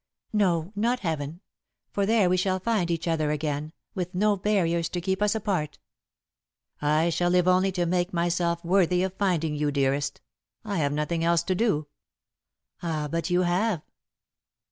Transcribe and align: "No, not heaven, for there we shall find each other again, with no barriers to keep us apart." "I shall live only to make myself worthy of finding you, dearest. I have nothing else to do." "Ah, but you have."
"No, 0.33 0.71
not 0.75 1.01
heaven, 1.01 1.41
for 1.91 2.07
there 2.07 2.27
we 2.27 2.35
shall 2.35 2.59
find 2.59 2.89
each 2.89 3.07
other 3.07 3.29
again, 3.29 3.71
with 3.93 4.15
no 4.15 4.35
barriers 4.35 4.89
to 4.89 4.99
keep 4.99 5.21
us 5.21 5.35
apart." 5.35 5.77
"I 6.81 7.11
shall 7.11 7.29
live 7.29 7.47
only 7.47 7.71
to 7.73 7.85
make 7.85 8.11
myself 8.11 8.65
worthy 8.65 9.03
of 9.03 9.13
finding 9.13 9.53
you, 9.53 9.69
dearest. 9.69 10.19
I 10.65 10.77
have 10.79 10.91
nothing 10.91 11.23
else 11.23 11.43
to 11.43 11.53
do." 11.53 11.85
"Ah, 12.81 13.09
but 13.11 13.29
you 13.29 13.43
have." 13.43 13.83